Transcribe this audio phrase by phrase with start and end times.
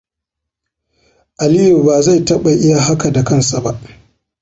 [1.41, 3.79] Aliyu bazai taba iya haka da kansa ba.